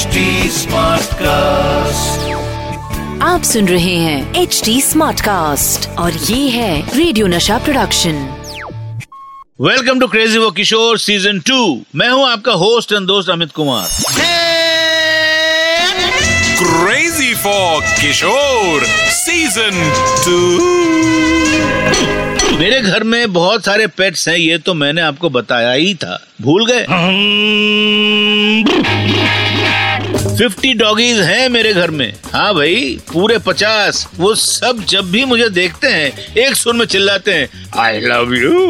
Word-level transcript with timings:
HD 0.00 0.18
cast 1.14 2.20
आप 3.22 3.42
सुन 3.42 3.68
रहे 3.68 3.96
हैं 3.96 4.42
एच 4.42 4.62
डी 4.64 4.80
स्मार्ट 4.80 5.20
कास्ट 5.20 5.98
और 5.98 6.12
ये 6.12 6.48
है 6.48 6.98
रेडियो 6.98 7.26
नशा 7.26 7.58
प्रोडक्शन 7.58 8.28
वेलकम 9.60 10.00
टू 10.00 10.06
क्रेजी 10.06 10.38
वो 10.38 10.50
किशोर 10.50 10.98
सीज़न 10.98 11.40
टू 11.40 11.84
मैं 11.96 12.08
हूँ 12.08 12.28
आपका 12.28 12.52
होस्ट 12.62 12.92
एंड 12.92 13.06
दोस्त 13.06 13.30
Amit 13.30 13.52
Kumar. 13.52 13.88
Crazy 16.62 17.34
for 17.34 17.82
Kishore 17.98 18.84
Season 19.18 19.74
2. 20.24 22.58
मेरे 22.58 22.80
घर 22.80 23.04
में 23.04 23.32
बहुत 23.32 23.64
सारे 23.64 23.86
पेट्स 23.86 24.28
हैं 24.28 24.36
ये 24.36 24.58
तो 24.58 24.74
मैंने 24.74 25.00
आपको 25.00 25.30
बताया 25.30 25.72
ही 25.72 25.94
था। 25.94 26.20
भूल 26.42 26.66
गए? 26.66 26.86
फिफ्टी 30.40 30.72
डॉगीज 30.74 31.18
हैं 31.20 31.48
मेरे 31.48 31.72
घर 31.72 31.90
में। 31.90 32.12
हाँ 32.32 32.52
भाई 32.54 32.98
पूरे 33.12 33.36
पचास। 33.38 34.06
वो 34.16 34.34
सब 34.34 34.84
जब 34.88 35.10
भी 35.10 35.24
मुझे 35.24 35.48
देखते 35.48 35.88
हैं 35.88 36.34
एक 36.34 36.54
सुर 36.56 36.74
में 36.74 36.84
चिल्लाते 36.86 37.32
हैं 37.34 37.48
आई 37.78 38.00
लव 38.00 38.32
यू 38.34 38.60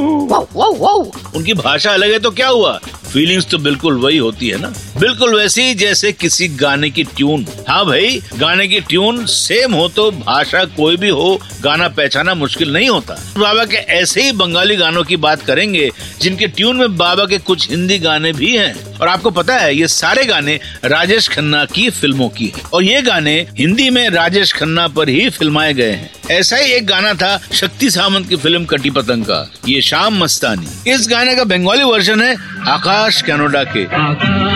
उनकी 1.36 1.54
भाषा 1.54 1.92
अलग 1.92 2.12
है 2.12 2.18
तो 2.18 2.30
क्या 2.30 2.48
हुआ? 2.48 2.78
फीलिंग्स 3.12 3.46
तो 3.50 3.58
बिल्कुल 3.58 3.98
वही 3.98 4.18
होती 4.18 4.48
है 4.48 4.58
ना। 4.60 4.72
बिल्कुल 5.00 5.34
वैसे 5.34 5.62
ही 5.62 5.74
जैसे 5.74 6.10
किसी 6.12 6.46
गाने 6.54 6.88
की 6.90 7.02
ट्यून। 7.06 7.46
हाँ 7.68 7.84
भाई, 7.86 8.20
गाने 8.38 8.66
की 8.68 8.80
ट्यून 8.80 9.24
सेम 9.26 9.74
हो 9.74 9.88
तो 9.88 10.10
भाषा 10.10 10.64
कोई 10.76 10.96
भी 10.96 11.08
हो, 11.08 11.40
गाना 11.62 11.88
पहचाना 11.88 12.34
मुश्किल 12.34 12.72
नहीं 12.72 12.88
होता। 12.88 13.14
बाबा 13.38 13.64
के 13.64 13.76
ऐसे 13.76 14.22
ही 14.22 14.32
बंगाली 14.32 14.76
गानों 14.76 15.04
की 15.04 15.16
बात 15.16 15.42
करेंगे, 15.42 15.90
जिनके 16.20 16.46
ट्यून 16.48 16.76
में 16.76 16.96
बाबा 16.96 17.24
के 17.24 17.38
कुछ 17.40 17.68
हिंदी 17.70 17.98
गाने 17.98 18.32
भी 18.32 18.56
हैं। 18.56 18.98
और 18.98 19.08
आपको 19.08 19.30
पता 19.30 19.56
है, 19.56 19.74
ये 19.76 19.88
सारे 19.88 20.24
गाने 20.24 20.58
राजेश 20.84 21.28
खन्ना 21.28 21.64
की 21.64 21.88
फ़िल्मों 21.90 22.28
की 22.28 22.46
है। 22.46 22.62
और 22.72 22.82
ये 22.82 23.02
गाने 23.02 23.38
हिंदी 23.58 23.88
में 23.90 24.08
राजेश 24.10 24.52
खन्ना 24.52 24.86
पर 24.88 25.08
ही 25.08 25.28
फिल्माए 25.30 25.72
गए 25.74 25.90
हैं। 25.90 26.10
ऐसा 26.30 26.56
ही 26.56 26.72
एक 26.72 26.86
गाना 26.86 27.14
था 27.14 27.36
शक्ति 27.52 27.90
सामंत 27.90 28.28
की 28.28 28.36
फ़िल्म 28.36 28.64
कटी 28.64 28.90
पतंग 28.90 29.24
का, 29.24 29.50
ये 29.68 29.80
शाम 29.82 30.18
मस्तानी। 30.18 30.92
इस 30.92 31.08
गाने 31.10 31.34
का 31.36 31.44
बंगाली 31.46 31.82
वर्जन 31.84 32.22
है 32.22 32.34
आकाश 32.68 33.22
कैनोडा 33.22 33.64
के। 33.66 33.84
आकाश 33.86 34.49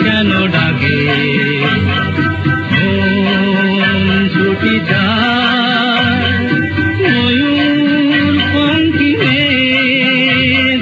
কেন 0.00 0.30
ডাকে 0.54 0.96
মন 2.74 4.08
ছুটি 4.34 4.74
যায় 4.90 6.20
ময়ূর 7.04 8.36
পঙ্কি 8.52 9.10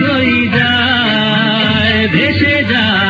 হয়ে 0.03 0.37
যায় 0.57 1.97
ভেসে 2.15 2.57
যায় 2.73 3.07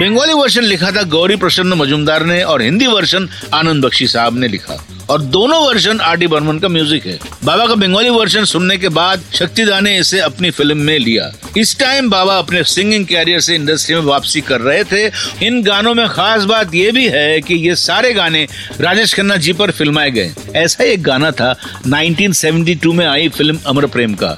बंगाली 0.00 0.34
वर्जन 0.40 0.64
लिखा 0.72 0.90
था 0.96 1.02
गौरी 1.14 1.36
प्रसन्न 1.42 1.72
मजुमदार 1.80 2.22
ने 2.26 2.38
और 2.50 2.58
हिंदी 2.62 2.86
वर्जन 2.86 3.22
आनंद 3.54 3.80
बख्शी 3.84 4.06
साहब 4.08 4.34
ने 4.38 4.48
लिखा 4.48 4.76
और 5.09 5.21
दोनों 5.21 5.59
वर्जन 5.65 5.99
आर 5.99 6.17
डी 6.17 6.27
बर्मन 6.27 6.59
का 6.59 6.67
म्यूज़िक 6.67 7.05
है। 7.05 7.19
बाबा 7.43 7.67
का 7.67 7.75
बंगाली 7.75 8.09
वर्जन 8.09 8.45
सुनने 8.45 8.77
के 8.77 8.89
बाद 8.89 9.23
शक्तिदा 9.33 9.79
ने 9.79 9.97
इसे 9.99 10.19
अपनी 10.19 10.51
फ़िल्म 10.51 10.77
में 10.77 10.99
लिया। 10.99 11.31
इस 11.57 11.77
टाइम 11.79 12.09
बाबा 12.09 12.37
अपने 12.37 12.63
सिंगिंग 12.63 13.05
कैरियर 13.05 13.39
से 13.39 13.55
इंडस्ट्री 13.55 13.95
में 13.95 14.01
वापसी 14.01 14.41
कर 14.41 14.61
रहे 14.61 14.83
थे। 14.83 15.05
इन 15.47 15.61
गानों 15.63 15.93
में 15.93 16.07
खास 16.07 16.43
बात 16.43 16.75
यह 16.75 16.91
भी 16.91 17.07
है 17.07 17.41
कि 17.41 17.53
ये 17.53 17.75
सारे 17.75 18.13
गाने 18.13 18.47
राजेश 18.81 19.13
खन्ना 19.13 19.37
जी 19.37 19.53
पर 19.53 19.71
फिल्माए 19.71 20.11
गए। 20.11 20.33
ऐसा 20.55 20.83
एक 20.83 21.03
गाना 21.03 21.31
था 21.31 21.55
1972 21.87 22.93
में 22.93 23.05
आई 23.05 23.29
फ़िल्म 23.29 23.59
अमर 23.67 23.85
प्रेम 23.85 24.13
का। 24.13 24.37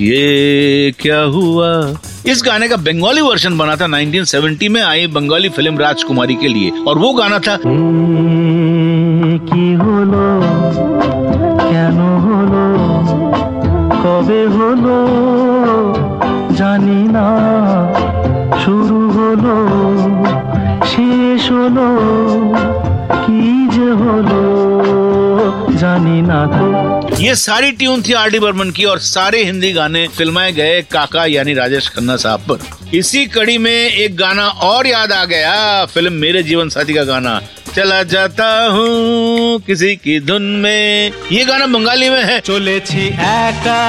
ये 0.00 0.94
क्या 1.00 1.20
हुआ? 1.20 1.98
इस 2.26 2.42
गाने 2.46 2.68
का 2.68 2.76
बंगाली 2.76 3.20
वर्जन 3.20 3.58
बना 3.58 3.76
था 3.76 3.86
1970 3.86 4.68
में 4.68 4.82
आई 4.82 5.06
बंगाली 5.06 5.48
फ़िल्म 5.48 5.78
राजकुमारी 5.78 6.34
के 6.34 6.48
लिए। 6.48 6.70
और 6.88 6.98
वो 6.98 7.12
गाना 7.12 7.38
था 7.38 7.58
কি 9.46 9.74
হলো? 9.74 10.42
কেন 11.70 11.98
হলো? 12.18 12.66
কবে 14.04 14.46
হলো? 14.46 15.06
জানি 16.56 17.08
না। 17.08 17.26
শুরু 18.64 19.10
হলো, 19.10 19.68
শেষ 20.84 21.52
হলো, 21.52 21.88
কি 23.26 23.68
যে 23.70 23.92
হলো? 23.92 24.42
জানি 25.78 26.22
না 26.22 26.46
তো। 26.46 26.95
ये 27.21 27.33
सारी 27.37 27.71
ट्यून 27.71 28.01
थी 28.01 28.13
आर 28.13 28.29
डी 28.29 28.39
बर्मन 28.39 28.69
की 28.71 28.85
और 28.85 28.99
सारे 29.01 29.43
हिंदी 29.45 29.71
गाने 29.73 30.07
फिल्माए 30.17 30.51
गए 30.53 30.81
काका 30.91 31.25
यानी 31.27 31.53
राजेश 31.53 31.87
खन्ना 31.89 32.15
साहब 32.17 32.45
पर 32.49 32.95
इसी 32.97 33.25
कड़ी 33.29 33.57
में 33.57 33.71
एक 33.71 34.15
गाना 34.17 34.47
और 34.67 34.87
याद 34.87 35.11
आ 35.13 35.23
गया 35.25 35.85
फिल्म 35.93 36.13
मेरे 36.21 36.43
जीवन 36.43 36.69
साथी 36.69 36.93
का 36.93 37.03
गाना 37.05 37.39
चला 37.75 38.01
जाता 38.05 38.47
हूँ 38.67 39.59
किसी 39.67 39.95
की 39.97 40.19
धुन 40.21 40.43
में 40.63 41.11
ये 41.31 41.45
गाना 41.45 41.65
बंगाली 41.69 42.09
में 42.09 42.23
है 42.23 42.39
চলেছি 42.41 43.03
একা 43.29 43.83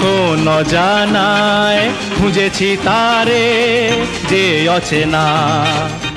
কোন 0.00 0.46
জানায় 0.74 1.82
খুঁজেছি 2.16 2.68
তারে 2.86 3.44
যে 4.30 4.44
অচেনা 4.76 5.24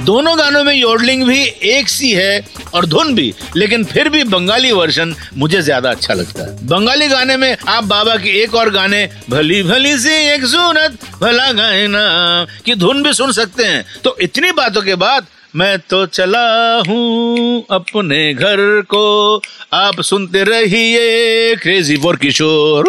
दोनों 0.08 0.36
गानों 0.38 0.62
में 0.64 0.72
योडलिंग 0.74 1.22
भी 1.24 1.42
एक 1.70 1.88
सी 1.88 2.10
है 2.12 2.44
और 2.74 2.86
धुन 2.86 3.14
भी, 3.14 3.32
लेकिन 3.56 3.84
फिर 3.84 4.08
भी 4.08 4.22
बंगाली 4.26 4.70
वर्जन 4.72 5.14
मुझे 5.36 5.60
ज़्यादा 5.62 5.90
अच्छा 5.90 6.14
लगता 6.14 6.42
है। 6.42 6.66
बंगाली 6.66 7.08
गाने 7.08 7.36
में 7.36 7.56
आप 7.68 7.84
बाबा 7.84 8.14
के 8.16 8.30
एक 8.42 8.54
और 8.54 8.70
गाने, 8.70 9.04
भली 9.30 9.62
भली 9.62 9.96
सी 9.98 10.14
एक 10.34 10.44
सूरत, 10.46 10.98
भला 11.20 11.50
गायना 11.52 12.46
की 12.64 12.74
धुन 12.76 13.02
भी 13.02 13.12
सुन 13.12 13.32
सकते 13.32 13.64
हैं। 13.64 13.84
तो 14.04 14.16
इतनी 14.20 14.52
बातों 14.52 14.82
के 14.82 14.94
बाद 14.96 15.26
मैं 15.56 15.78
तो 15.80 16.04
चला 16.08 16.46
हूँ 16.88 17.64
अपने 17.70 18.32
घर 18.34 18.80
को। 18.88 19.42
आप 19.74 20.00
सुनते 20.02 20.44
रहिए 20.44 21.54
क्रेजी 21.56 21.96
फॉर 21.96 22.16
किशोर! 22.16 22.88